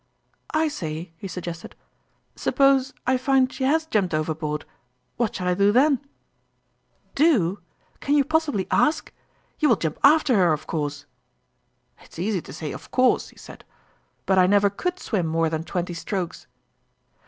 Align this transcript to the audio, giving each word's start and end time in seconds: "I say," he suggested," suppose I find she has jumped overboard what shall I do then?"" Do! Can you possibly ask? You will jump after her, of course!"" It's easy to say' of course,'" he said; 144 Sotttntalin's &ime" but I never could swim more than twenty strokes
"I 0.51 0.67
say," 0.67 1.11
he 1.19 1.27
suggested," 1.27 1.75
suppose 2.35 2.91
I 3.05 3.17
find 3.17 3.53
she 3.53 3.65
has 3.65 3.85
jumped 3.85 4.15
overboard 4.15 4.65
what 5.15 5.35
shall 5.35 5.47
I 5.47 5.53
do 5.53 5.71
then?"" 5.71 5.99
Do! 7.23 7.59
Can 7.99 8.15
you 8.15 8.25
possibly 8.25 8.65
ask? 8.71 9.13
You 9.59 9.69
will 9.69 9.75
jump 9.75 9.99
after 10.03 10.33
her, 10.37 10.53
of 10.53 10.65
course!"" 10.65 11.05
It's 12.03 12.17
easy 12.17 12.41
to 12.41 12.51
say' 12.51 12.71
of 12.73 12.89
course,'" 12.89 13.29
he 13.29 13.37
said; 13.37 13.63
144 14.25 14.25
Sotttntalin's 14.25 14.25
&ime" 14.25 14.25
but 14.25 14.37
I 14.39 14.47
never 14.47 14.69
could 14.71 14.99
swim 14.99 15.27
more 15.27 15.49
than 15.51 15.63
twenty 15.63 15.93
strokes 15.93 16.47